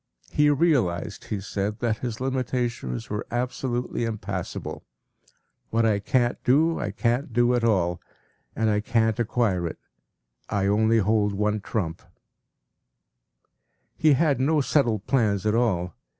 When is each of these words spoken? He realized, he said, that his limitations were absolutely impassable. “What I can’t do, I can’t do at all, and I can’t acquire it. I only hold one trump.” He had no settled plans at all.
He 0.31 0.49
realized, 0.49 1.25
he 1.25 1.39
said, 1.39 1.77
that 1.77 1.99
his 1.99 2.19
limitations 2.19 3.11
were 3.11 3.27
absolutely 3.29 4.03
impassable. 4.03 4.83
“What 5.69 5.85
I 5.85 5.99
can’t 5.99 6.39
do, 6.43 6.79
I 6.79 6.89
can’t 6.89 7.33
do 7.33 7.53
at 7.53 7.63
all, 7.63 8.01
and 8.55 8.71
I 8.71 8.79
can’t 8.81 9.19
acquire 9.19 9.67
it. 9.67 9.77
I 10.49 10.65
only 10.65 10.97
hold 10.97 11.33
one 11.33 11.59
trump.” 11.61 12.01
He 13.95 14.13
had 14.13 14.39
no 14.39 14.59
settled 14.59 15.05
plans 15.05 15.45
at 15.45 15.53
all. 15.53 15.93